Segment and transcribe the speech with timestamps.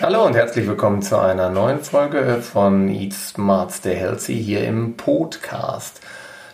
[0.00, 4.96] Hallo und herzlich willkommen zu einer neuen Folge von Eat Smart Stay Healthy hier im
[4.96, 6.00] Podcast.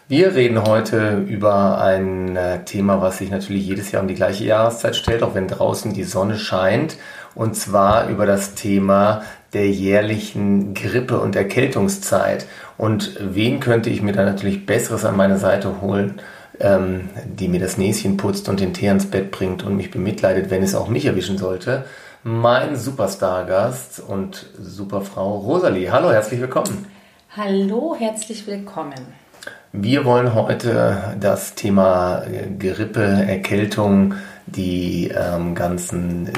[0.08, 4.44] Wir reden heute über ein äh, Thema, was sich natürlich jedes Jahr um die gleiche
[4.44, 6.96] Jahreszeit stellt, auch wenn draußen die Sonne scheint.
[7.34, 9.22] Und zwar über das Thema
[9.52, 12.46] der jährlichen Grippe- und Erkältungszeit.
[12.76, 16.20] Und wen könnte ich mir da natürlich Besseres an meine Seite holen,
[16.60, 20.50] ähm, die mir das Näschen putzt und den Tee ans Bett bringt und mich bemitleidet,
[20.50, 21.84] wenn es auch mich erwischen sollte?
[22.30, 25.90] Mein Superstar-Gast und Superfrau Rosalie.
[25.90, 26.84] Hallo, herzlich willkommen.
[27.34, 29.14] Hallo, herzlich willkommen.
[29.72, 32.22] Wir wollen heute das Thema
[32.58, 34.12] Grippe, Erkältung,
[34.44, 36.28] die ähm, ganzen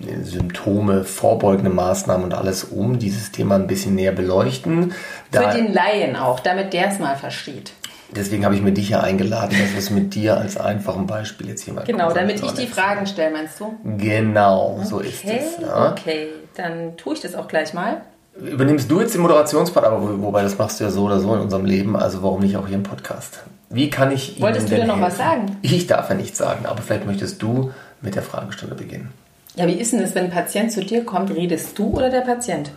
[0.00, 4.92] äh, Symptome, vorbeugende Maßnahmen und alles um dieses Thema ein bisschen näher beleuchten.
[5.30, 7.74] Da, Für den Laien auch, damit der es mal versteht.
[8.10, 11.48] Deswegen habe ich mir dich ja eingeladen, dass wir es mit dir als einfachen Beispiel
[11.48, 13.74] jetzt hier mal Genau, damit ich die Fragen stelle, meinst du?
[13.84, 15.60] Genau, okay, so ist es.
[15.60, 15.92] Ja.
[15.92, 18.00] Okay, dann tue ich das auch gleich mal
[18.40, 21.34] übernimmst du jetzt den Moderationspart, aber wo, wobei das machst du ja so oder so
[21.34, 23.40] in unserem Leben, also warum nicht auch hier im Podcast?
[23.70, 25.58] Wie kann ich Wolltest Ihnen du denn noch was sagen?
[25.62, 29.10] Ich darf ja nichts sagen, aber vielleicht möchtest du mit der Fragestunde beginnen.
[29.56, 32.20] Ja, wie ist denn das, wenn ein Patient zu dir kommt, redest du oder der
[32.20, 32.70] Patient?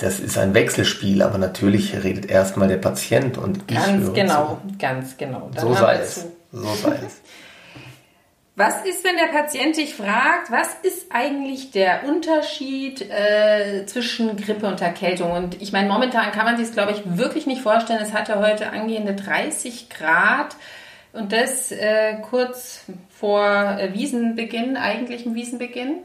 [0.00, 4.78] Das ist ein Wechselspiel, aber natürlich redet erstmal der Patient und ich Ganz genau, zu.
[4.78, 5.50] ganz genau.
[5.54, 6.26] Dann so sei es.
[6.50, 7.20] So sei es.
[8.56, 14.66] Was ist, wenn der Patient dich fragt, was ist eigentlich der Unterschied äh, zwischen Grippe
[14.66, 15.32] und Erkältung?
[15.32, 18.00] Und ich meine, momentan kann man sich es, glaube ich, wirklich nicht vorstellen.
[18.02, 20.56] Es hatte heute angehende 30 Grad
[21.14, 26.00] und das äh, kurz vor äh, Wiesenbeginn, eigentlichem Wiesenbeginn.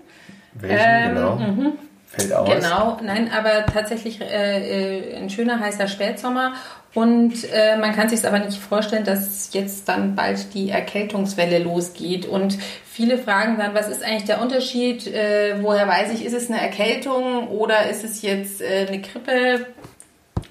[0.53, 1.73] Welchen ähm, genau?
[2.07, 2.49] Fällt aus.
[2.49, 6.53] Genau, nein, aber tatsächlich äh, äh, ein schöner heißer Spätsommer
[6.95, 12.25] und äh, man kann sich aber nicht vorstellen, dass jetzt dann bald die Erkältungswelle losgeht.
[12.25, 15.05] Und viele fragen dann, was ist eigentlich der Unterschied?
[15.05, 19.67] Äh, woher weiß ich, ist es eine Erkältung oder ist es jetzt äh, eine Grippe?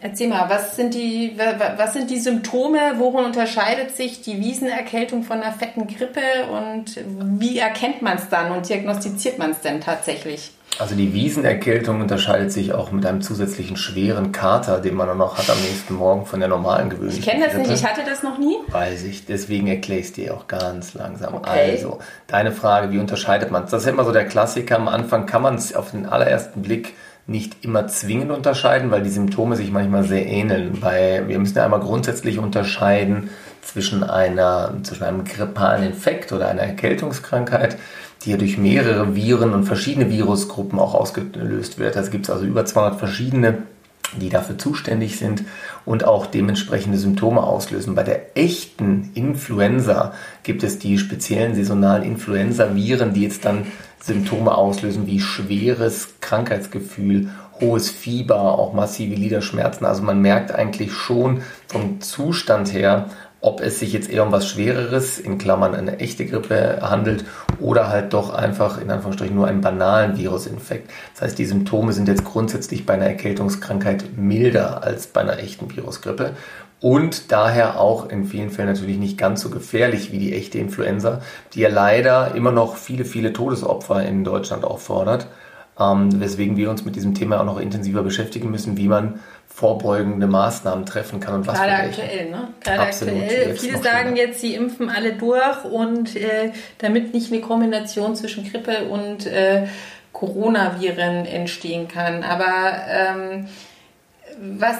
[0.00, 1.34] Erzähl mal, was sind, die,
[1.78, 2.96] was sind die Symptome?
[2.98, 6.20] Worin unterscheidet sich die Wiesenerkältung von einer fetten Grippe?
[6.52, 7.00] Und
[7.40, 10.52] wie erkennt man es dann und diagnostiziert man es denn tatsächlich?
[10.78, 15.38] Also die Wiesenerkältung unterscheidet sich auch mit einem zusätzlichen schweren Kater, den man dann noch
[15.38, 18.22] hat am nächsten Morgen von der normalen gewöhnlichen Ich kenne das nicht, ich hatte das
[18.22, 18.56] noch nie.
[18.68, 21.34] Weiß ich, deswegen erkläre ich es dir auch ganz langsam.
[21.34, 21.72] Okay.
[21.72, 23.70] Also, deine Frage, wie unterscheidet man es?
[23.70, 24.76] Das ist immer so der Klassiker.
[24.76, 26.94] Am Anfang kann man es auf den allerersten Blick
[27.26, 30.82] nicht immer zwingend unterscheiden, weil die Symptome sich manchmal sehr ähneln.
[30.82, 33.30] Weil wir müssen ja einmal grundsätzlich unterscheiden
[33.62, 37.76] zwischen, einer, zwischen einem grippalen Infekt oder einer Erkältungskrankheit
[38.24, 41.96] die ja durch mehrere Viren und verschiedene Virusgruppen auch ausgelöst wird.
[41.96, 43.64] Also gibt es also über 200 verschiedene,
[44.20, 45.42] die dafür zuständig sind
[45.84, 47.94] und auch dementsprechende Symptome auslösen.
[47.94, 50.12] Bei der echten Influenza
[50.42, 53.66] gibt es die speziellen saisonalen Influenza-Viren, die jetzt dann
[54.00, 57.30] Symptome auslösen wie schweres Krankheitsgefühl,
[57.60, 59.86] hohes Fieber, auch massive Liederschmerzen.
[59.86, 63.10] Also man merkt eigentlich schon vom Zustand her,
[63.44, 67.26] ob es sich jetzt eher um was Schwereres, in Klammern eine echte Grippe handelt,
[67.60, 70.90] oder halt doch einfach in Anführungsstrichen nur einen banalen Virusinfekt.
[71.12, 75.74] Das heißt, die Symptome sind jetzt grundsätzlich bei einer Erkältungskrankheit milder als bei einer echten
[75.74, 76.32] Virusgrippe
[76.80, 81.20] und daher auch in vielen Fällen natürlich nicht ganz so gefährlich wie die echte Influenza,
[81.52, 85.26] die ja leider immer noch viele, viele Todesopfer in Deutschland auch fordert.
[85.78, 90.26] Ähm, weswegen wir uns mit diesem Thema auch noch intensiver beschäftigen müssen, wie man vorbeugende
[90.26, 92.48] Maßnahmen treffen kann und was Gerade aktuell, ne?
[92.60, 93.56] Gerade Absolut, aktuell.
[93.56, 98.84] Viele sagen jetzt, sie impfen alle durch und äh, damit nicht eine Kombination zwischen Grippe
[98.84, 99.66] und äh,
[100.12, 102.22] Coronaviren entstehen kann.
[102.22, 103.48] Aber ähm,
[104.58, 104.76] was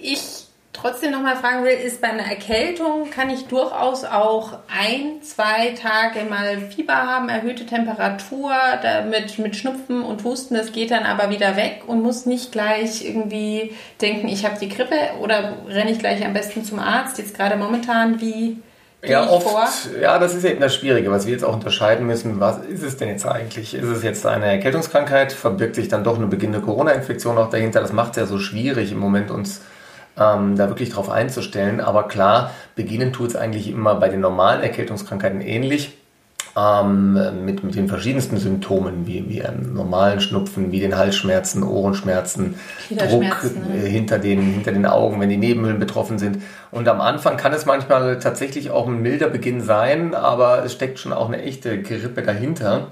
[0.00, 0.39] ich
[0.80, 6.28] trotzdem nochmal fragen will, ist bei einer Erkältung kann ich durchaus auch ein, zwei Tage
[6.28, 8.52] mal Fieber haben, erhöhte Temperatur,
[8.82, 13.04] damit mit Schnupfen und Husten, das geht dann aber wieder weg und muss nicht gleich
[13.04, 17.18] irgendwie denken, ich habe die Grippe oder renne ich gleich am besten zum Arzt.
[17.18, 18.58] Jetzt gerade momentan wie
[19.02, 19.66] ja, oft, vor?
[20.00, 22.38] ja, das ist eben das Schwierige, was wir jetzt auch unterscheiden müssen.
[22.38, 23.72] Was ist es denn jetzt eigentlich?
[23.72, 25.32] Ist es jetzt eine Erkältungskrankheit?
[25.32, 27.80] Verbirgt sich dann doch eine beginnende Corona-Infektion auch dahinter?
[27.80, 29.62] Das macht es ja so schwierig im Moment uns
[30.20, 31.80] ähm, da wirklich drauf einzustellen.
[31.80, 35.96] Aber klar, beginnen tut es eigentlich immer bei den normalen Erkältungskrankheiten ähnlich.
[36.56, 42.56] Ähm, mit, mit den verschiedensten Symptomen, wie, wie einem normalen Schnupfen, wie den Halsschmerzen, Ohrenschmerzen,
[42.90, 43.86] Druck ne?
[43.86, 46.42] hinter, den, hinter den Augen, wenn die Nebenhöhlen betroffen sind.
[46.72, 50.98] Und am Anfang kann es manchmal tatsächlich auch ein milder Beginn sein, aber es steckt
[50.98, 52.88] schon auch eine echte Grippe dahinter.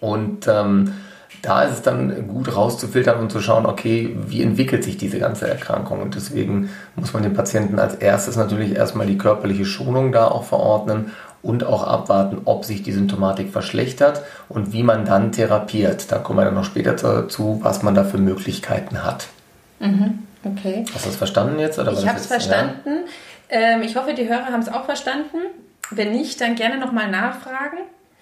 [0.00, 0.92] Und ähm,
[1.40, 5.48] da ist es dann gut rauszufiltern und zu schauen, okay, wie entwickelt sich diese ganze
[5.48, 6.02] Erkrankung.
[6.02, 10.44] Und deswegen muss man den Patienten als erstes natürlich erstmal die körperliche Schonung da auch
[10.44, 11.12] verordnen
[11.42, 16.12] und auch abwarten, ob sich die Symptomatik verschlechtert und wie man dann therapiert.
[16.12, 19.26] Da kommen wir dann noch später dazu, was man da für Möglichkeiten hat.
[19.80, 20.20] Mhm.
[20.44, 20.84] Okay.
[20.94, 21.78] Hast du es verstanden jetzt?
[21.78, 23.04] Oder ich habe es verstanden.
[23.50, 23.56] Ja?
[23.58, 25.38] Ähm, ich hoffe, die Hörer haben es auch verstanden.
[25.90, 27.78] Wenn nicht, dann gerne nochmal nachfragen.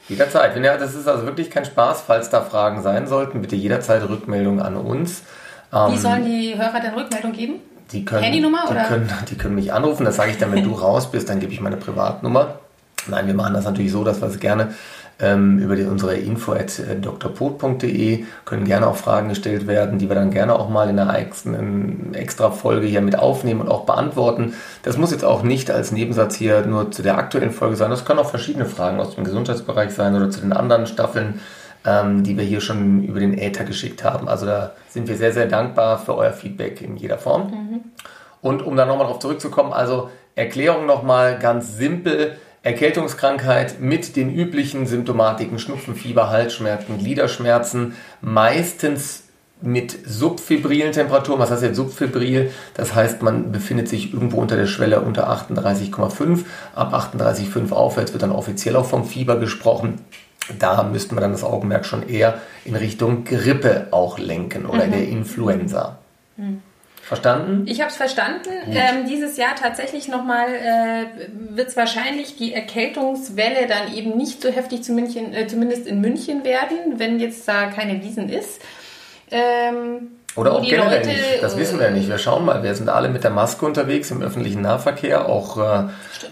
[0.08, 0.55] Jederzeit.
[0.55, 2.02] Wenn ja, das ist also wirklich kein Spaß.
[2.06, 5.23] Falls da Fragen sein sollten, bitte jederzeit Rückmeldung an uns.
[5.70, 7.55] Wie ähm, sollen die Hörer denn Rückmeldung geben?
[7.93, 8.85] Die können, Handynummer die oder?
[8.85, 10.05] Können, die können mich anrufen.
[10.05, 12.58] Das sage ich dann, wenn du raus bist, dann gebe ich meine Privatnummer.
[13.06, 14.75] Nein, wir machen das natürlich so, dass wir es gerne
[15.22, 20.14] über die, unsere info at äh, drpot.de können gerne auch Fragen gestellt werden, die wir
[20.14, 21.14] dann gerne auch mal in einer
[22.12, 24.55] extra Folge hier mit aufnehmen und auch beantworten.
[24.82, 27.90] Das muss jetzt auch nicht als Nebensatz hier nur zu der aktuellen Folge sein.
[27.90, 31.40] Das können auch verschiedene Fragen aus dem Gesundheitsbereich sein oder zu den anderen Staffeln,
[31.84, 34.28] ähm, die wir hier schon über den Äther geschickt haben.
[34.28, 37.50] Also da sind wir sehr, sehr dankbar für euer Feedback in jeder Form.
[37.50, 37.81] Mhm.
[38.43, 42.37] Und um da nochmal drauf zurückzukommen, also Erklärung nochmal ganz simpel.
[42.62, 49.25] Erkältungskrankheit mit den üblichen Symptomatiken Schnupfen, Fieber, Halsschmerzen, Gliederschmerzen, meistens
[49.62, 51.41] mit subfibrilen Temperaturen.
[51.41, 52.51] Was heißt jetzt subfibril?
[52.75, 56.45] Das heißt, man befindet sich irgendwo unter der Schwelle unter 38,5.
[56.75, 60.01] Ab 38,5 aufwärts wird dann offiziell auch vom Fieber gesprochen.
[60.59, 64.93] Da müsste man dann das Augenmerk schon eher in Richtung Grippe auch lenken oder mhm.
[64.93, 65.99] der Influenza.
[66.37, 66.62] Mhm.
[67.11, 67.65] Verstanden?
[67.67, 68.51] Ich habe es verstanden.
[68.71, 74.49] Ähm, dieses Jahr tatsächlich nochmal äh, wird es wahrscheinlich die Erkältungswelle dann eben nicht so
[74.49, 78.62] heftig zu München, äh, zumindest in München werden, wenn jetzt da keine Wiesen ist.
[79.33, 81.43] Ähm, oder auch generell Leute, nicht.
[81.43, 82.09] Das wissen wir ja nicht.
[82.09, 82.62] Wir schauen mal.
[82.62, 85.89] Wir sind alle mit der Maske unterwegs im öffentlichen Nahverkehr, auch äh,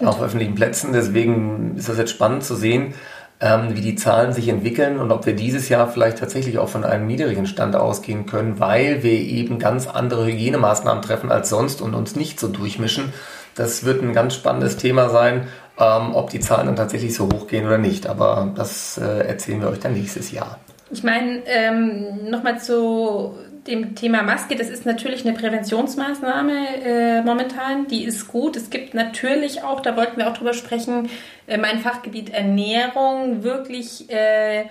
[0.07, 0.93] auf öffentlichen Plätzen.
[0.93, 2.95] Deswegen ist das jetzt spannend zu sehen,
[3.40, 6.85] ähm, wie die Zahlen sich entwickeln und ob wir dieses Jahr vielleicht tatsächlich auch von
[6.85, 11.94] einem niedrigen Stand ausgehen können, weil wir eben ganz andere Hygienemaßnahmen treffen als sonst und
[11.94, 13.12] uns nicht so durchmischen.
[13.55, 15.49] Das wird ein ganz spannendes Thema sein,
[15.79, 18.06] ähm, ob die Zahlen dann tatsächlich so hoch gehen oder nicht.
[18.06, 20.58] Aber das äh, erzählen wir euch dann nächstes Jahr.
[20.91, 23.34] Ich meine, ähm, nochmal zu
[23.69, 28.56] dem Thema Maske, das ist natürlich eine Präventionsmaßnahme äh, momentan, die ist gut.
[28.56, 31.11] Es gibt natürlich auch, da wollten wir auch drüber sprechen,
[31.47, 34.65] äh, mein Fachgebiet Ernährung, wirklich äh,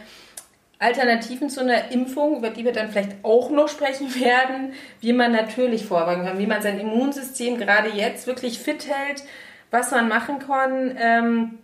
[0.79, 5.31] Alternativen zu einer Impfung, über die wir dann vielleicht auch noch sprechen werden, wie man
[5.31, 9.23] natürlich vorbeugen kann, wie man sein Immunsystem gerade jetzt wirklich fit hält,
[9.71, 10.97] was man machen kann.
[10.99, 11.59] Ähm,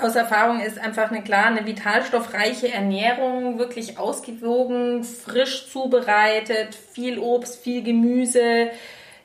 [0.00, 7.62] aus Erfahrung ist einfach eine klar, eine vitalstoffreiche Ernährung, wirklich ausgewogen, frisch zubereitet, viel Obst,
[7.62, 8.70] viel Gemüse,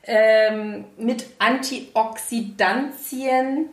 [0.04, 3.70] ähm, mit Antioxidantien.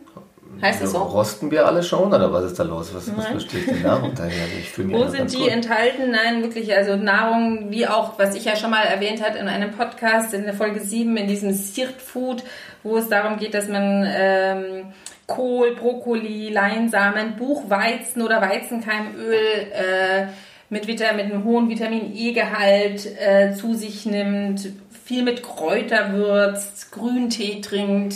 [0.60, 0.98] Heißt das so?
[0.98, 2.94] Rosten wir alle schon oder was ist da los?
[2.94, 4.46] Was, was versteht die Nahrung daher?
[4.88, 5.48] Wo sind die gut.
[5.48, 6.10] enthalten?
[6.10, 9.72] Nein, wirklich, also Nahrung, wie auch, was ich ja schon mal erwähnt habe in einem
[9.72, 12.44] Podcast, in der Folge 7, in diesem Sirt Food,
[12.82, 14.92] wo es darum geht, dass man ähm,
[15.26, 19.36] Kohl, Brokkoli, Leinsamen, Buchweizen oder Weizenkeimöl
[19.72, 20.26] äh,
[20.68, 24.68] mit, mit einem hohen Vitamin E-Gehalt äh, zu sich nimmt,
[25.04, 28.14] viel mit Kräuter würzt, Grüntee trinkt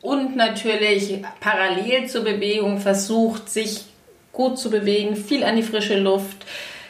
[0.00, 3.84] und natürlich parallel zur Bewegung versucht, sich
[4.32, 6.46] gut zu bewegen, viel an die frische Luft,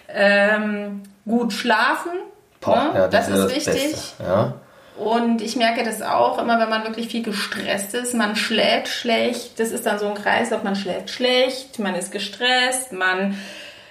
[0.08, 2.12] ähm, gut schlafen.
[2.60, 2.98] Boah, ne?
[2.98, 3.96] ja, das, das, ist, ist wichtig.
[4.18, 4.54] Ja.
[4.98, 8.14] Und ich merke das auch immer, wenn man wirklich viel gestresst ist.
[8.14, 9.60] Man schläft schlecht.
[9.60, 10.64] Das ist dann so ein Kreislauf.
[10.64, 13.38] Man schläft schlecht, man ist gestresst, man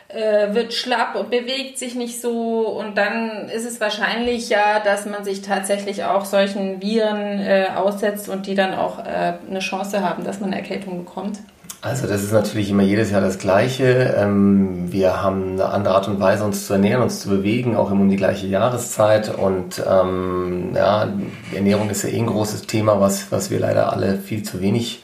[0.10, 2.68] äh, wird schlapp und bewegt sich nicht so.
[2.68, 8.30] Und dann ist es wahrscheinlich ja, dass man sich tatsächlich auch solchen Viren äh, aussetzt
[8.30, 11.40] und die dann auch äh, eine Chance haben, dass man eine Erkältung bekommt.
[11.82, 14.16] Also das ist natürlich immer jedes Jahr das Gleiche.
[14.18, 17.92] Ähm, wir haben eine andere Art und Weise, uns zu ernähren, uns zu bewegen, auch
[17.92, 19.38] immer um die gleiche Jahreszeit.
[19.38, 21.08] Und ähm, ja,
[21.54, 25.04] Ernährung ist ja eh ein großes Thema, was, was wir leider alle viel zu wenig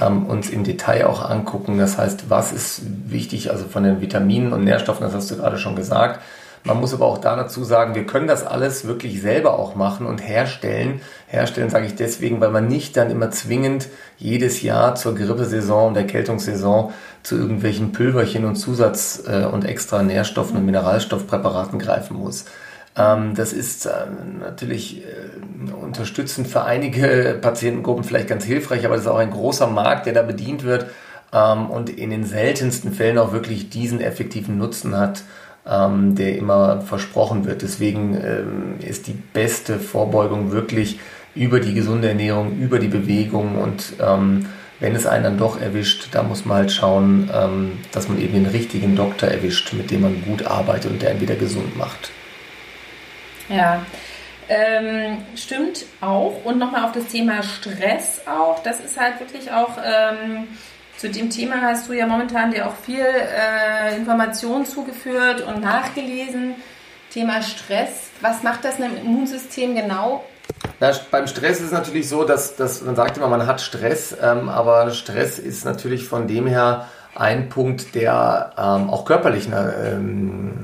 [0.00, 1.78] ähm, uns im Detail auch angucken.
[1.78, 5.58] Das heißt, was ist wichtig, also von den Vitaminen und Nährstoffen, das hast du gerade
[5.58, 6.20] schon gesagt.
[6.62, 10.06] Man muss aber auch da dazu sagen, wir können das alles wirklich selber auch machen
[10.06, 11.00] und herstellen.
[11.26, 13.88] Herstellen sage ich deswegen, weil man nicht dann immer zwingend
[14.18, 16.92] jedes Jahr zur Grippesaison und Erkältungssaison
[17.22, 22.44] zu irgendwelchen Pülverchen und Zusatz- äh, und extra Nährstoffen und Mineralstoffpräparaten greifen muss.
[22.96, 23.90] Ähm, das ist äh,
[24.40, 29.68] natürlich äh, unterstützend für einige Patientengruppen vielleicht ganz hilfreich, aber das ist auch ein großer
[29.68, 30.86] Markt, der da bedient wird
[31.32, 35.22] ähm, und in den seltensten Fällen auch wirklich diesen effektiven Nutzen hat
[35.68, 37.60] ähm, der immer versprochen wird.
[37.60, 40.98] Deswegen ist die beste Vorbeugung wirklich
[41.34, 43.92] über die gesunde Ernährung, über die Bewegung und
[44.80, 47.28] wenn es einen dann doch erwischt, da muss man halt schauen,
[47.92, 51.20] dass man eben den richtigen Doktor erwischt, mit dem man gut arbeitet und der ihn
[51.20, 52.10] wieder gesund macht.
[53.50, 53.84] Ja,
[54.48, 56.44] ähm, stimmt auch.
[56.44, 58.62] Und nochmal auf das Thema Stress auch.
[58.62, 60.48] Das ist halt wirklich auch ähm,
[60.96, 66.56] Zu dem Thema hast du ja momentan dir auch viel äh, Informationen zugeführt und nachgelesen.
[67.10, 68.10] Thema Stress.
[68.20, 70.24] Was macht das im Immunsystem genau?
[70.78, 74.14] Na, beim Stress ist es natürlich so, dass, dass man sagt immer, man hat Stress,
[74.22, 79.74] ähm, aber Stress ist natürlich von dem her ein Punkt, der ähm, auch körperlich eine,
[79.94, 80.58] ähm,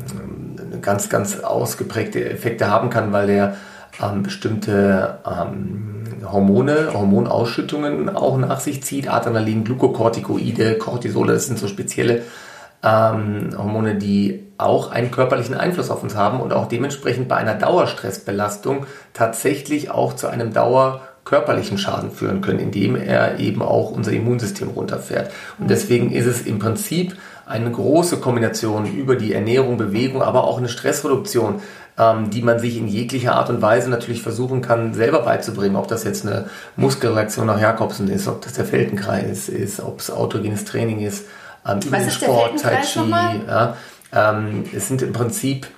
[0.86, 3.56] ganz, ganz ausgeprägte Effekte haben kann, weil der
[4.00, 9.08] ähm, bestimmte ähm, Hormone, Hormonausschüttungen auch nach sich zieht.
[9.08, 12.22] Adrenalin, Glukokortikoide, Cortisol, das sind so spezielle
[12.84, 17.54] ähm, Hormone, die auch einen körperlichen Einfluss auf uns haben und auch dementsprechend bei einer
[17.54, 24.68] Dauerstressbelastung tatsächlich auch zu einem dauerkörperlichen Schaden führen können, indem er eben auch unser Immunsystem
[24.68, 25.32] runterfährt.
[25.58, 27.16] Und deswegen ist es im Prinzip
[27.46, 31.62] eine große Kombination über die Ernährung, Bewegung, aber auch eine Stressreduktion,
[31.96, 35.76] ähm, die man sich in jeglicher Art und Weise natürlich versuchen kann, selber beizubringen.
[35.76, 40.10] Ob das jetzt eine Muskelreaktion nach Jakobsen ist, ob das der Feldenkreis ist, ob es
[40.10, 41.26] autogenes Training ist,
[41.66, 43.10] ähm, über den Sport, Tai Chi.
[43.46, 43.76] Ja,
[44.12, 45.68] ähm, es sind im Prinzip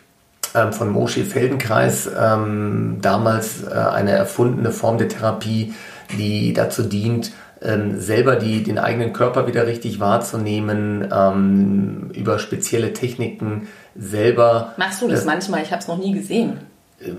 [0.54, 5.75] ähm, von Moshe Feldenkreis ähm, damals äh, eine erfundene Form der Therapie,
[6.16, 12.92] die dazu dient, ähm, selber die, den eigenen Körper wieder richtig wahrzunehmen, ähm, über spezielle
[12.92, 14.74] Techniken selber.
[14.76, 15.62] Machst du das, das manchmal?
[15.62, 16.60] Ich habe es noch nie gesehen.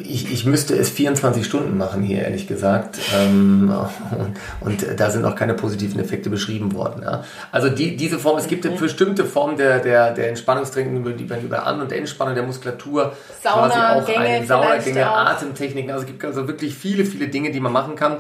[0.01, 2.99] Ich, ich müsste es 24 Stunden machen hier, ehrlich gesagt.
[3.17, 3.73] Ähm,
[4.59, 7.03] und da sind auch keine positiven Effekte beschrieben worden.
[7.03, 7.23] Ja.
[7.53, 11.41] Also die, diese Form, es gibt eine bestimmte Form der, der, der Entspannungstraining, die man
[11.41, 15.91] über An- und Entspannung der Muskulatur, Sauna, quasi auch Gänge, eine Saunagänge, Atemtechniken.
[15.91, 18.17] Also es gibt also wirklich viele, viele Dinge, die man machen kann.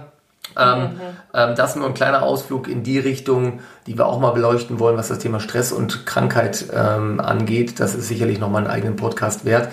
[0.59, 0.89] Ähm, mhm.
[1.33, 4.97] ähm, das nur ein kleiner Ausflug in die Richtung, die wir auch mal beleuchten wollen,
[4.97, 7.79] was das Thema Stress und Krankheit ähm, angeht.
[7.79, 9.69] Das ist sicherlich nochmal einen eigenen Podcast wert.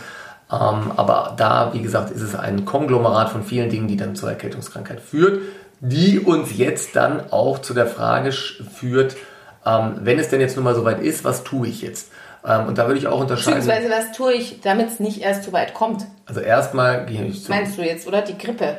[0.50, 4.28] Ähm, aber da, wie gesagt, ist es ein Konglomerat von vielen Dingen, die dann zur
[4.28, 5.40] Erkältungskrankheit führt,
[5.80, 9.16] die uns jetzt dann auch zu der Frage führt,
[9.64, 12.12] ähm, wenn es denn jetzt nun mal so weit ist, was tue ich jetzt?
[12.46, 13.60] Ähm, und da würde ich auch unterscheiden.
[13.60, 16.06] Beziehungsweise, was tue ich, damit es nicht erst so weit kommt?
[16.26, 17.50] Also erstmal gehe ich zu.
[17.50, 18.22] Meinst du jetzt, oder?
[18.22, 18.78] Die Grippe?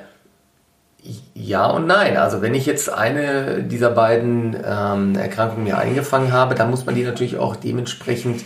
[1.33, 2.17] Ja und nein.
[2.17, 6.95] Also wenn ich jetzt eine dieser beiden ähm, Erkrankungen mir eingefangen habe, dann muss man
[6.95, 8.43] die natürlich auch dementsprechend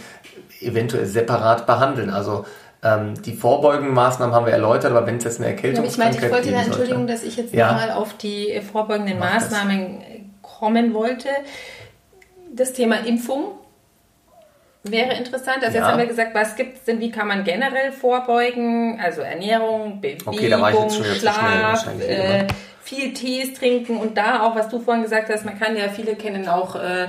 [0.60, 2.10] eventuell separat behandeln.
[2.10, 2.46] Also
[2.84, 6.32] ähm, die vorbeugenden Maßnahmen haben wir erläutert, aber wenn es jetzt eine Erkältungskrankheit ja, ich
[6.32, 7.72] meinte, ich wollte, Entschuldigung, dass ich jetzt ja.
[7.72, 10.52] nochmal auf die vorbeugenden Mach Maßnahmen das.
[10.60, 11.30] kommen wollte.
[12.54, 13.54] Das Thema Impfung
[14.84, 15.64] wäre interessant.
[15.64, 15.84] Also ja.
[15.84, 19.00] jetzt haben wir gesagt, was gibt es denn, wie kann man generell vorbeugen?
[19.02, 22.48] Also Ernährung, Bewegung, okay, Schlaf, äh,
[22.82, 26.16] viel Tees trinken und da auch, was du vorhin gesagt hast, man kann ja, viele
[26.16, 27.08] kennen auch äh,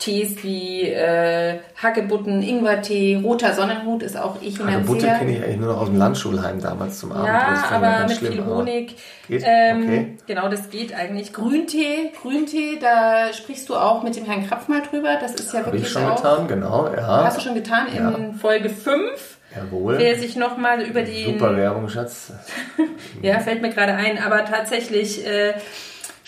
[0.00, 5.74] Tees wie äh, Hagebutten, Ingwertee, roter Sonnenhut ist auch ich Hagebutte kenne ich eigentlich nur
[5.74, 7.28] noch aus dem Landschulheim damals zum Abend.
[7.28, 8.96] Ja, aber mit viel Honig.
[9.28, 9.42] Geht?
[9.44, 10.16] Ähm, okay.
[10.26, 11.34] Genau, das geht eigentlich.
[11.34, 15.18] Grüntee, Grüntee, da sprichst du auch mit dem Herrn Krapf mal drüber.
[15.20, 16.90] Das ist ja Hab wirklich ich schon auch, getan, genau.
[16.90, 17.24] Ja.
[17.24, 18.08] Hast du schon getan ja.
[18.08, 19.38] in Folge 5.
[19.54, 19.98] Jawohl.
[19.98, 21.24] Wer sich nochmal über die...
[21.24, 22.32] Super Werbung, Schatz.
[23.22, 24.18] ja, fällt mir gerade ein.
[24.18, 25.26] Aber tatsächlich...
[25.26, 25.52] Äh,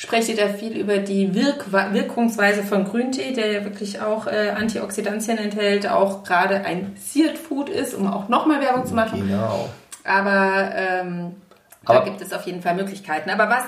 [0.03, 5.39] spreche da viel über die Wirk Wirkungsweise von Grüntee, der ja wirklich auch äh, Antioxidantien
[5.39, 9.29] enthält, auch gerade ein Seared Food ist, um auch nochmal Werbung zu machen.
[9.29, 9.69] Genau.
[10.03, 11.37] Aber, ähm,
[11.85, 13.31] Aber da gibt es auf jeden Fall Möglichkeiten.
[13.31, 13.63] Aber was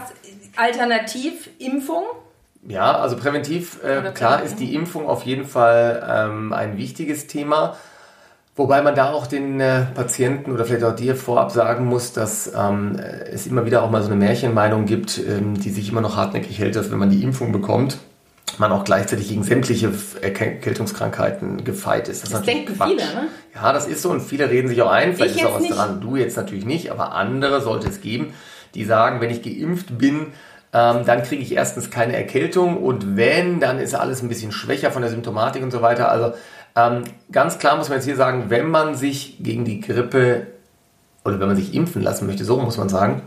[0.56, 2.02] alternativ Impfung?
[2.66, 7.76] Ja, also präventiv, äh, klar ist die Impfung auf jeden Fall ähm, ein wichtiges Thema.
[8.56, 12.52] Wobei man da auch den äh, Patienten oder vielleicht auch dir vorab sagen muss, dass
[12.56, 12.96] ähm,
[13.32, 16.58] es immer wieder auch mal so eine Märchenmeinung gibt, ähm, die sich immer noch hartnäckig
[16.60, 17.98] hält, dass wenn man die Impfung bekommt,
[18.58, 22.22] man auch gleichzeitig gegen sämtliche Erkältungskrankheiten gefeit ist.
[22.22, 22.90] Das, das denken Quatsch.
[22.90, 23.28] viele, ne?
[23.56, 25.14] Ja, das ist so und viele reden sich auch ein.
[25.14, 25.76] Vielleicht ich ist auch was nicht.
[25.76, 26.00] dran.
[26.00, 28.34] Du jetzt natürlich nicht, aber andere sollte es geben,
[28.76, 30.28] die sagen, wenn ich geimpft bin,
[30.72, 34.90] ähm, dann kriege ich erstens keine Erkältung und wenn, dann ist alles ein bisschen schwächer
[34.92, 36.08] von der Symptomatik und so weiter.
[36.10, 36.34] Also
[36.76, 40.48] ähm, ganz klar muss man jetzt hier sagen, wenn man sich gegen die Grippe
[41.24, 43.22] oder wenn man sich impfen lassen möchte, so muss man sagen,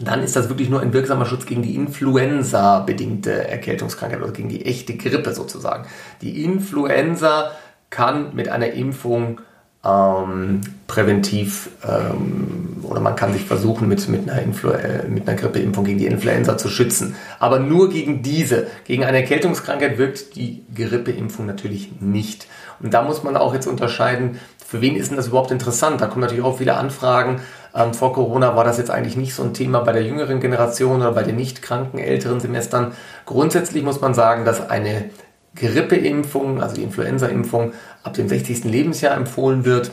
[0.00, 4.64] dann ist das wirklich nur ein wirksamer Schutz gegen die Influenza-bedingte Erkältungskrankheit oder gegen die
[4.64, 5.86] echte Grippe sozusagen.
[6.22, 7.52] Die Influenza
[7.90, 9.40] kann mit einer Impfung
[9.88, 15.36] ähm, präventiv ähm, oder man kann sich versuchen, mit, mit, einer Influ äh, mit einer
[15.36, 17.14] Grippeimpfung gegen die Influenza zu schützen.
[17.38, 18.66] Aber nur gegen diese.
[18.84, 22.46] Gegen eine Erkältungskrankheit wirkt die Grippeimpfung natürlich nicht.
[22.80, 26.00] Und da muss man auch jetzt unterscheiden, für wen ist denn das überhaupt interessant?
[26.00, 27.40] Da kommen natürlich auch viele Anfragen.
[27.74, 31.00] Ähm, vor Corona war das jetzt eigentlich nicht so ein Thema bei der jüngeren Generation
[31.00, 32.92] oder bei den nicht kranken älteren Semestern.
[33.26, 35.10] Grundsätzlich muss man sagen, dass eine
[35.58, 37.72] Grippeimpfung, also die Influenza-Impfung,
[38.02, 38.64] ab dem 60.
[38.64, 39.90] Lebensjahr empfohlen wird.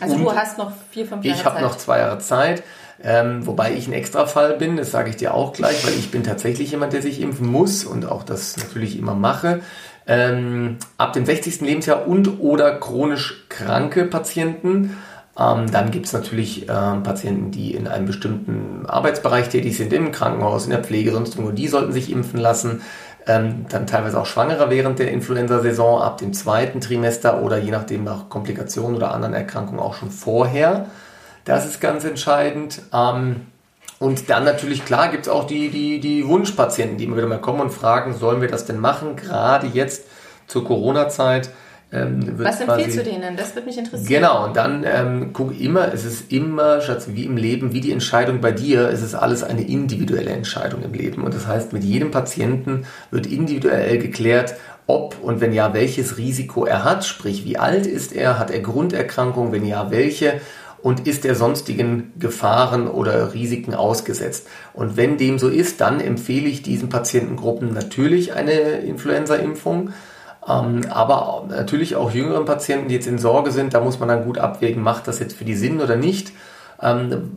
[0.00, 2.62] Also Und du hast noch vier, fünf Jahre Ich habe noch zwei Jahre Zeit.
[3.04, 6.22] Ähm, wobei ich ein Extrafall bin, das sage ich dir auch gleich, weil ich bin
[6.22, 9.60] tatsächlich jemand, der sich impfen muss und auch das natürlich immer mache.
[10.06, 11.60] Ähm, ab dem 60.
[11.62, 14.96] Lebensjahr und oder chronisch kranke Patienten.
[15.38, 20.12] Ähm, dann gibt es natürlich ähm, Patienten, die in einem bestimmten Arbeitsbereich tätig sind, im
[20.12, 22.82] Krankenhaus, in der Pflege, sonst irgendwo, die sollten sich impfen lassen.
[23.26, 28.02] Ähm, dann teilweise auch Schwangere während der Influenza-Saison ab dem zweiten Trimester oder je nachdem
[28.02, 30.86] nach Komplikationen oder anderen Erkrankungen auch schon vorher.
[31.44, 32.82] Das ist ganz entscheidend.
[32.92, 33.46] Ähm,
[33.98, 37.40] und dann natürlich, klar, gibt es auch die, die, die Wunschpatienten, die immer wieder mal
[37.40, 39.14] kommen und fragen, sollen wir das denn machen?
[39.14, 40.06] Gerade jetzt
[40.48, 41.50] zur Corona-Zeit
[41.92, 43.36] ähm, Was empfiehlst du denen?
[43.36, 44.08] Das würde mich interessieren.
[44.08, 47.92] Genau, und dann ähm, guck immer, es ist immer, Schatz, wie im Leben, wie die
[47.92, 51.22] Entscheidung bei dir, es ist alles eine individuelle Entscheidung im Leben.
[51.22, 54.54] Und das heißt, mit jedem Patienten wird individuell geklärt,
[54.86, 58.60] ob und wenn ja, welches Risiko er hat, sprich, wie alt ist er, hat er
[58.60, 60.40] Grunderkrankungen, wenn ja, welche
[60.82, 64.48] und ist er sonstigen Gefahren oder Risiken ausgesetzt.
[64.72, 69.90] Und wenn dem so ist, dann empfehle ich diesen Patientengruppen natürlich eine Influenza-Impfung
[70.42, 74.38] aber natürlich auch jüngeren Patienten, die jetzt in Sorge sind, da muss man dann gut
[74.38, 76.32] abwägen, macht das jetzt für die Sinn oder nicht.
[76.82, 77.30] Ähm,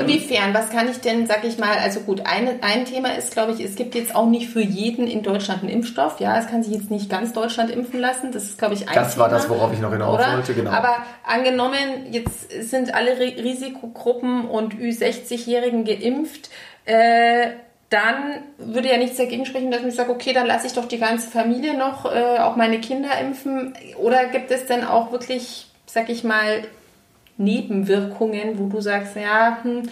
[0.00, 0.52] Inwiefern?
[0.52, 3.64] Was kann ich denn, sag ich mal, also gut, eine, ein Thema ist, glaube ich,
[3.64, 6.20] es gibt jetzt auch nicht für jeden in Deutschland einen Impfstoff.
[6.20, 8.32] Ja, es kann sich jetzt nicht ganz Deutschland impfen lassen.
[8.32, 10.34] Das ist, glaube ich, ein Das Thema, war das, worauf ich noch hinaus oder?
[10.34, 10.70] wollte, genau.
[10.70, 16.50] Aber angenommen, jetzt sind alle Risikogruppen und Ü60-Jährigen geimpft.
[16.84, 17.52] Äh,
[17.92, 20.98] dann würde ja nichts dagegen sprechen, dass ich sage, okay, dann lasse ich doch die
[20.98, 23.74] ganze Familie noch, äh, auch meine Kinder impfen.
[23.98, 26.62] Oder gibt es denn auch wirklich, sag ich mal,
[27.36, 29.88] Nebenwirkungen, wo du sagst, ja, hm,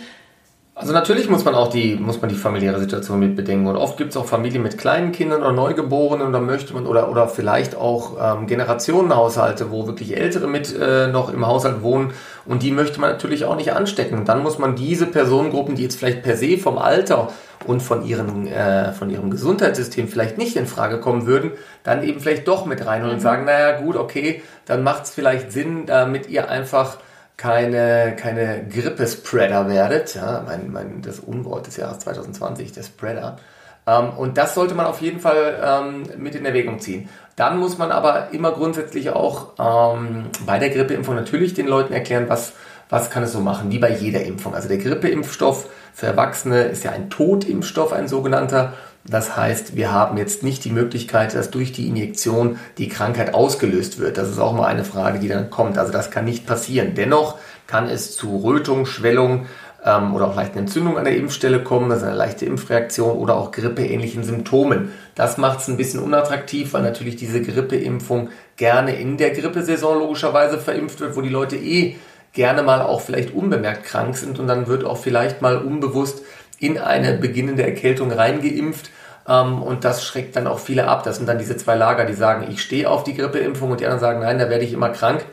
[0.74, 3.66] also natürlich muss man auch die, muss man die familiäre Situation mit bedenken.
[3.66, 6.86] Und oft gibt es auch Familien mit kleinen Kindern oder Neugeborenen und da möchte man,
[6.86, 12.12] oder, oder vielleicht auch ähm, Generationenhaushalte, wo wirklich Ältere mit äh, noch im Haushalt wohnen
[12.46, 14.18] und die möchte man natürlich auch nicht anstecken.
[14.18, 17.28] Und dann muss man diese Personengruppen, die jetzt vielleicht per se vom Alter
[17.66, 21.50] und von, ihren, äh, von ihrem Gesundheitssystem vielleicht nicht in Frage kommen würden,
[21.82, 23.20] dann eben vielleicht doch mit rein und mhm.
[23.20, 26.96] sagen, naja gut, okay, dann macht es vielleicht Sinn, damit ihr einfach
[27.40, 30.14] keine, keine Grippespreader werdet.
[30.14, 33.38] Ja, mein, mein, das Unwort des Jahres 2020, der Spreader.
[33.86, 37.08] Ähm, und das sollte man auf jeden Fall ähm, mit in Erwägung ziehen.
[37.36, 42.26] Dann muss man aber immer grundsätzlich auch ähm, bei der Grippeimpfung natürlich den Leuten erklären,
[42.28, 42.52] was,
[42.90, 44.54] was kann es so machen, wie bei jeder Impfung.
[44.54, 48.74] Also der Grippeimpfstoff für Erwachsene ist ja ein Totimpfstoff, ein sogenannter.
[49.04, 53.98] Das heißt, wir haben jetzt nicht die Möglichkeit, dass durch die Injektion die Krankheit ausgelöst
[53.98, 54.18] wird.
[54.18, 55.78] Das ist auch mal eine Frage, die dann kommt.
[55.78, 56.94] Also das kann nicht passieren.
[56.94, 59.46] Dennoch kann es zu Rötung, Schwellung
[59.84, 61.88] ähm, oder auch leichten Entzündungen an der Impfstelle kommen.
[61.88, 64.92] Das ist eine leichte Impfreaktion oder auch grippeähnlichen Symptomen.
[65.14, 70.58] Das macht es ein bisschen unattraktiv, weil natürlich diese Grippeimpfung gerne in der Grippesaison logischerweise
[70.58, 71.96] verimpft wird, wo die Leute eh
[72.32, 76.22] gerne mal auch vielleicht unbemerkt krank sind und dann wird auch vielleicht mal unbewusst
[76.60, 78.90] in eine beginnende Erkältung reingeimpft.
[79.26, 81.02] Ähm, und das schreckt dann auch viele ab.
[81.02, 83.86] Das sind dann diese zwei Lager, die sagen, ich stehe auf die Grippeimpfung und die
[83.86, 85.24] anderen sagen, nein, da werde ich immer krank.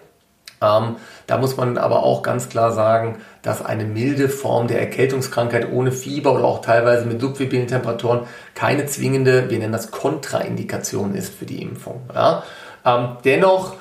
[0.61, 0.95] Ähm,
[1.27, 5.91] da muss man aber auch ganz klar sagen, dass eine milde Form der Erkältungskrankheit ohne
[5.91, 8.21] Fieber oder auch teilweise mit subfibrilen Temperaturen
[8.55, 12.01] keine zwingende, wir nennen das Kontraindikation ist für die Impfung.
[12.13, 12.43] Ja?
[12.85, 13.75] Ähm, dennoch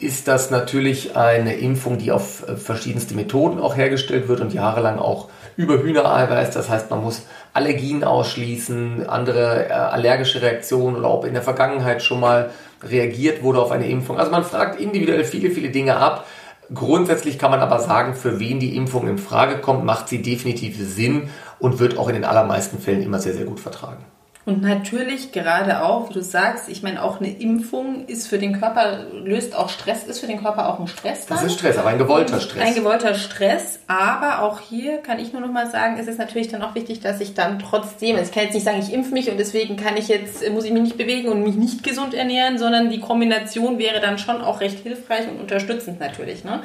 [0.00, 4.98] ist das natürlich eine Impfung, die auf äh, verschiedenste Methoden auch hergestellt wird und jahrelang
[4.98, 6.50] auch über Hühnereiweiß.
[6.50, 12.02] Das heißt, man muss Allergien ausschließen, andere äh, allergische Reaktionen oder ob in der Vergangenheit
[12.02, 12.50] schon mal
[12.82, 14.18] reagiert wurde auf eine Impfung.
[14.18, 16.26] Also man fragt individuell viele, viele Dinge ab.
[16.74, 20.76] Grundsätzlich kann man aber sagen, für wen die Impfung in Frage kommt, macht sie definitiv
[20.76, 21.30] Sinn
[21.60, 24.04] und wird auch in den allermeisten Fällen immer sehr, sehr gut vertragen.
[24.48, 28.58] Und natürlich gerade auch, wie du sagst, ich meine, auch eine Impfung ist für den
[28.58, 31.26] Körper, löst auch Stress, ist für den Körper auch ein Stress.
[31.26, 31.36] Dann.
[31.36, 32.66] Das ist Stress, aber ein gewollter Stress.
[32.66, 36.48] Ein gewollter Stress, aber auch hier kann ich nur noch mal sagen, ist es natürlich
[36.48, 39.30] dann auch wichtig, dass ich dann trotzdem, ich kann jetzt nicht sagen, ich impfe mich
[39.30, 42.56] und deswegen kann ich jetzt, muss ich mich nicht bewegen und mich nicht gesund ernähren,
[42.56, 46.44] sondern die Kombination wäre dann schon auch recht hilfreich und unterstützend natürlich.
[46.44, 46.62] Ne?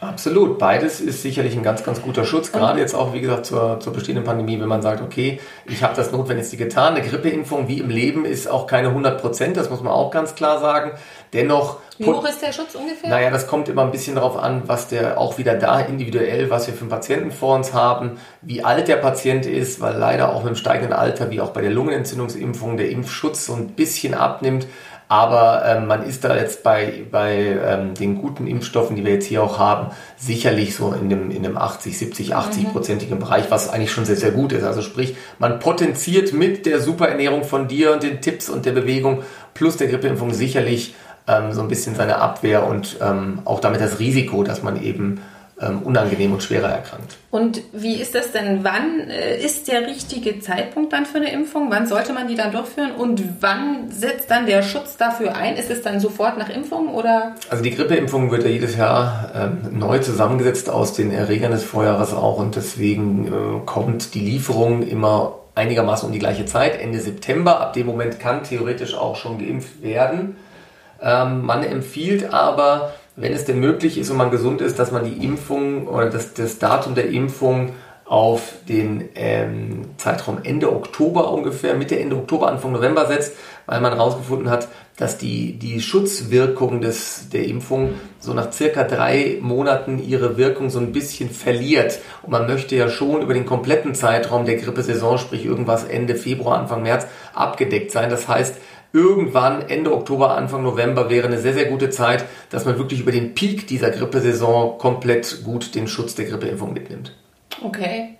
[0.00, 0.58] Absolut.
[0.58, 2.52] Beides ist sicherlich ein ganz, ganz guter Schutz.
[2.52, 5.96] Gerade jetzt auch, wie gesagt, zur, zur bestehenden Pandemie, wenn man sagt, okay, ich habe
[5.96, 6.94] das Notwendigste getan.
[6.94, 10.36] Eine Grippeimpfung wie im Leben ist auch keine 100 Prozent, das muss man auch ganz
[10.36, 10.92] klar sagen.
[11.32, 11.78] Dennoch.
[11.98, 13.10] Wie hoch ist der Schutz ungefähr?
[13.10, 16.68] Naja, das kommt immer ein bisschen darauf an, was der auch wieder da individuell, was
[16.68, 20.44] wir für einen Patienten vor uns haben, wie alt der Patient ist, weil leider auch
[20.44, 24.68] mit dem steigenden Alter, wie auch bei der Lungenentzündungsimpfung, der Impfschutz so ein bisschen abnimmt.
[25.08, 29.24] Aber ähm, man ist da jetzt bei, bei ähm, den guten Impfstoffen, die wir jetzt
[29.24, 33.20] hier auch haben, sicherlich so in dem, in dem 80, 70, 80-prozentigen mhm.
[33.20, 34.64] Bereich, was eigentlich schon sehr, sehr gut ist.
[34.64, 39.22] Also sprich, man potenziert mit der Superernährung von dir und den Tipps und der Bewegung
[39.54, 40.94] plus der Grippeimpfung sicherlich
[41.26, 45.22] ähm, so ein bisschen seine Abwehr und ähm, auch damit das Risiko, dass man eben
[45.60, 47.16] ähm, unangenehm und schwerer erkrankt.
[47.30, 48.60] Und wie ist das denn?
[48.62, 51.70] Wann äh, ist der richtige Zeitpunkt dann für eine Impfung?
[51.70, 52.92] Wann sollte man die dann durchführen?
[52.92, 55.56] Und wann setzt dann der Schutz dafür ein?
[55.56, 57.34] Ist es dann sofort nach Impfung oder?
[57.50, 62.14] Also die Grippeimpfung wird ja jedes Jahr ähm, neu zusammengesetzt aus den Erregern des Vorjahres
[62.14, 67.60] auch und deswegen äh, kommt die Lieferung immer einigermaßen um die gleiche Zeit, Ende September.
[67.60, 70.36] Ab dem Moment kann theoretisch auch schon geimpft werden.
[71.02, 75.04] Ähm, man empfiehlt aber, wenn es denn möglich ist und man gesund ist, dass man
[75.04, 77.72] die Impfung oder das, das Datum der Impfung
[78.04, 83.34] auf den ähm, Zeitraum Ende Oktober ungefähr, Mitte Ende Oktober, Anfang November setzt,
[83.66, 89.38] weil man herausgefunden hat, dass die, die Schutzwirkung des, der Impfung so nach circa drei
[89.40, 91.98] Monaten ihre Wirkung so ein bisschen verliert.
[92.22, 96.58] Und man möchte ja schon über den kompletten Zeitraum der Grippesaison, sprich irgendwas Ende Februar,
[96.58, 98.10] Anfang März, abgedeckt sein.
[98.10, 98.56] Das heißt,
[98.92, 103.12] irgendwann Ende Oktober, Anfang November wäre eine sehr, sehr gute Zeit, dass man wirklich über
[103.12, 107.14] den Peak dieser Grippesaison komplett gut den Schutz der Grippeimpfung mitnimmt.
[107.62, 108.18] Okay.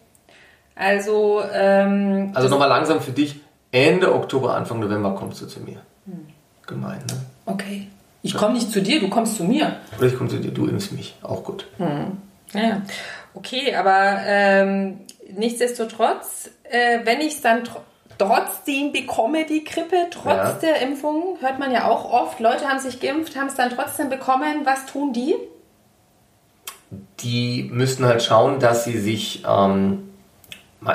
[0.75, 3.41] Also, ähm, also nochmal langsam für dich.
[3.71, 5.81] Ende Oktober, Anfang November kommst du zu mir.
[6.07, 6.27] Hm.
[6.67, 7.17] Gemein, ne?
[7.47, 7.89] Okay.
[8.23, 9.77] Ich komme nicht zu dir, du kommst zu mir.
[9.97, 11.17] Oder ich komme zu dir, du impfst mich.
[11.23, 11.67] Auch gut.
[11.79, 12.19] Hm.
[12.53, 12.83] Ja.
[13.35, 15.01] Okay, aber ähm,
[15.37, 17.63] nichtsdestotrotz, äh, wenn ich es dann
[18.19, 20.53] trotzdem bekomme, die Grippe, trotz ja.
[20.61, 24.11] der Impfung, hört man ja auch oft, Leute haben sich geimpft, haben es dann trotzdem
[24.11, 24.63] bekommen.
[24.65, 25.35] Was tun die?
[27.21, 30.09] Die müssen halt schauen, dass sie sich ähm,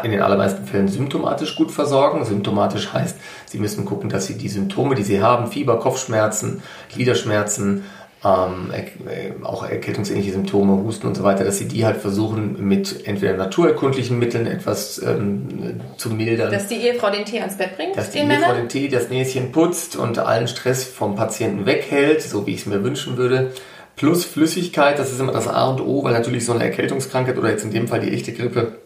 [0.04, 2.26] in den allermeisten Fällen symptomatisch gut versorgen.
[2.26, 7.84] Symptomatisch heißt, sie müssen gucken, dass sie die Symptome, die sie haben, Fieber, Kopfschmerzen, Gliederschmerzen,
[8.26, 13.06] ähm, äh, auch erkältungsähnliche Symptome, Husten und so weiter, dass sie die halt versuchen mit
[13.06, 16.52] entweder naturerkundlichen Mitteln etwas ähm, zu mildern.
[16.52, 17.98] Dass die Ehefrau den Tee ans Bett bringt?
[17.98, 18.56] Dass die Ehefrau Männern?
[18.56, 22.66] den Tee, das Näschen putzt und allen Stress vom Patienten weghält, so wie ich es
[22.66, 23.52] mir wünschen würde.
[23.98, 27.50] Plus Flüssigkeit, das ist immer das A und O, weil natürlich so eine Erkältungskrankheit oder
[27.50, 28.78] jetzt in dem Fall die echte Grippe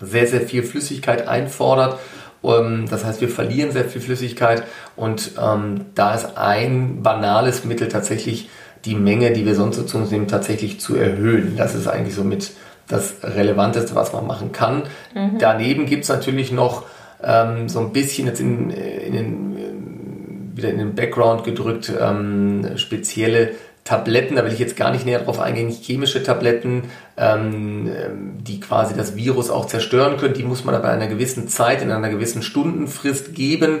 [0.00, 2.00] sehr, sehr viel Flüssigkeit einfordert.
[2.42, 4.64] Ähm, das heißt, wir verlieren sehr viel Flüssigkeit
[4.96, 8.48] und ähm, da ist ein banales Mittel tatsächlich
[8.84, 11.56] die Menge, die wir sonst zu uns nehmen, tatsächlich zu erhöhen.
[11.56, 12.52] Das ist eigentlich somit
[12.88, 14.84] das Relevanteste, was man machen kann.
[15.14, 15.38] Mhm.
[15.38, 16.84] Daneben gibt es natürlich noch
[17.22, 23.50] ähm, so ein bisschen jetzt in, in den, wieder in den Background gedrückt ähm, spezielle
[23.84, 26.84] Tabletten, da will ich jetzt gar nicht näher drauf eingehen, chemische Tabletten,
[27.16, 27.90] ähm,
[28.38, 30.34] die quasi das Virus auch zerstören können.
[30.34, 33.80] Die muss man aber in einer gewissen Zeit, in einer gewissen Stundenfrist geben,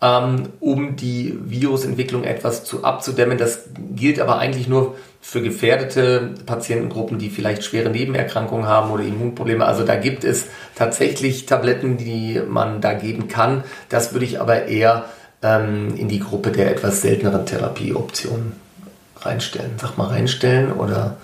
[0.00, 3.36] um die Virusentwicklung etwas zu abzudämmen.
[3.36, 9.66] Das gilt aber eigentlich nur für gefährdete Patientengruppen, die vielleicht schwere Nebenerkrankungen haben oder Immunprobleme.
[9.66, 13.64] Also da gibt es tatsächlich Tabletten, die man da geben kann.
[13.90, 15.04] Das würde ich aber eher
[15.42, 18.52] ähm, in die Gruppe der etwas selteneren Therapieoptionen
[19.20, 19.72] reinstellen.
[19.76, 21.18] Sag mal reinstellen oder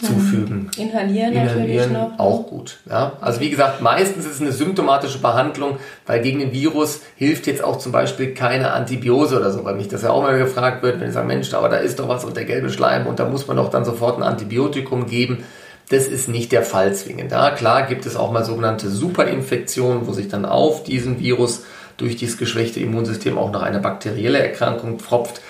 [0.00, 0.70] zufügen.
[0.76, 0.82] Mhm.
[0.82, 2.18] Inhalieren, Inhalieren natürlich noch.
[2.18, 2.78] Auch gut.
[2.88, 3.12] Ja?
[3.20, 7.62] Also wie gesagt, meistens ist es eine symptomatische Behandlung, weil gegen den Virus hilft jetzt
[7.62, 11.00] auch zum Beispiel keine Antibiose oder so, weil mich das ja auch mal gefragt wird,
[11.00, 13.28] wenn ich sage, Mensch, aber da ist doch was und der gelbe Schleim und da
[13.28, 15.44] muss man doch dann sofort ein Antibiotikum geben.
[15.90, 17.32] Das ist nicht der Fall zwingend.
[17.32, 21.64] Ja, klar gibt es auch mal sogenannte Superinfektionen, wo sich dann auf diesen Virus
[21.96, 25.40] durch dieses geschwächte Immunsystem auch noch eine bakterielle Erkrankung tropft.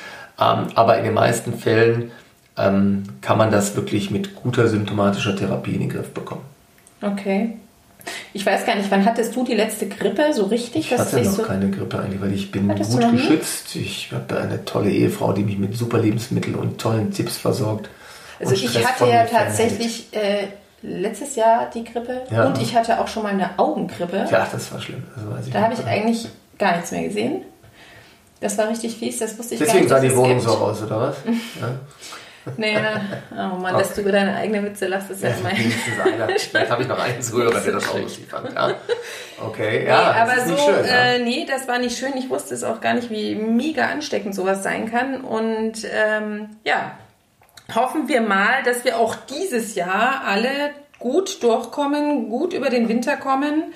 [0.40, 2.10] Ähm, aber in den meisten Fällen
[2.60, 6.42] ähm, kann man das wirklich mit guter symptomatischer Therapie in den Griff bekommen.
[7.02, 7.56] Okay.
[8.32, 10.90] Ich weiß gar nicht, wann hattest du die letzte Grippe so richtig?
[10.90, 13.76] Ich hatte noch so keine Grippe eigentlich, weil ich bin gut geschützt.
[13.76, 17.90] Ich habe eine tolle Ehefrau, die mich mit super Lebensmitteln und tollen Tipps versorgt.
[18.38, 20.46] Also ich hatte ja tatsächlich äh,
[20.82, 22.46] letztes Jahr die Grippe ja.
[22.46, 24.26] und ich hatte auch schon mal eine Augengrippe.
[24.30, 25.02] Ja, das war schlimm.
[25.36, 27.42] Das da habe ich eigentlich gar nichts mehr gesehen.
[28.40, 30.14] Das war richtig fies, das wusste ich Deswegen gar nicht.
[30.14, 30.48] Deswegen sah die Wohnung gibt.
[30.48, 31.16] so aus, oder was?
[31.60, 31.78] Ja.
[32.56, 32.76] Nee,
[33.32, 36.28] oh Mann, dass du über deine eigene Witze lachst, ist ja, ja immer.
[36.38, 38.52] Vielleicht habe ich noch einen Zuhörer, der das auch lustig fand.
[38.54, 38.74] Ja.
[39.42, 40.12] Okay, ja.
[40.12, 42.16] Nee, aber so, schön, äh, nee, das war nicht schön.
[42.16, 45.20] Ich wusste es auch gar nicht, wie mega ansteckend sowas sein kann.
[45.20, 46.92] Und ähm, ja,
[47.74, 53.16] hoffen wir mal, dass wir auch dieses Jahr alle gut durchkommen, gut über den Winter
[53.16, 53.74] kommen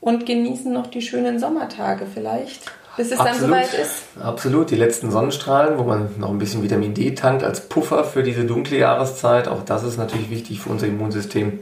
[0.00, 3.42] und genießen noch die schönen Sommertage vielleicht bis es Absolut.
[3.42, 4.04] dann soweit ist.
[4.22, 8.22] Absolut, die letzten Sonnenstrahlen, wo man noch ein bisschen Vitamin D tankt als Puffer für
[8.22, 9.48] diese dunkle Jahreszeit.
[9.48, 11.60] Auch das ist natürlich wichtig für unser Immunsystem.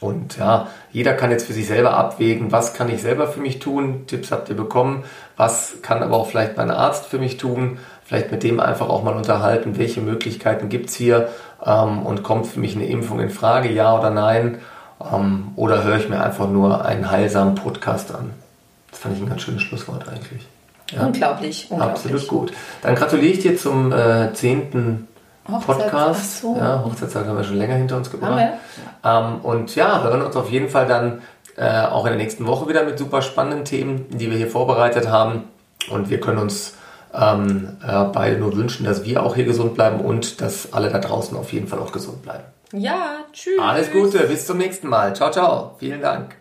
[0.00, 3.58] Und ja, jeder kann jetzt für sich selber abwägen, was kann ich selber für mich
[3.58, 4.06] tun.
[4.06, 5.04] Tipps habt ihr bekommen.
[5.36, 7.78] Was kann aber auch vielleicht mein Arzt für mich tun.
[8.04, 11.28] Vielleicht mit dem einfach auch mal unterhalten, welche Möglichkeiten gibt es hier
[11.64, 14.58] ähm, und kommt für mich eine Impfung in Frage, ja oder nein.
[15.12, 18.30] Ähm, oder höre ich mir einfach nur einen heilsamen Podcast an.
[18.90, 20.46] Das fand ich ein ganz schönes Schlusswort eigentlich.
[20.90, 21.06] Ja.
[21.06, 21.96] Unglaublich, unglaublich.
[21.96, 22.52] Absolut gut.
[22.82, 25.06] Dann gratuliere ich dir zum äh, 10.
[25.64, 26.42] Podcast.
[26.42, 26.56] So.
[26.56, 28.52] Ja, Hochzeitstag haben wir schon länger hinter uns gebracht.
[29.02, 31.22] Ähm, und ja, hören uns auf jeden Fall dann
[31.56, 35.08] äh, auch in der nächsten Woche wieder mit super spannenden Themen, die wir hier vorbereitet
[35.08, 35.44] haben.
[35.90, 36.74] Und wir können uns
[37.14, 40.98] ähm, äh, beide nur wünschen, dass wir auch hier gesund bleiben und dass alle da
[40.98, 42.44] draußen auf jeden Fall auch gesund bleiben.
[42.72, 43.58] Ja, tschüss.
[43.58, 45.16] Alles Gute, bis zum nächsten Mal.
[45.16, 45.76] Ciao, ciao.
[45.78, 46.36] Vielen Dank.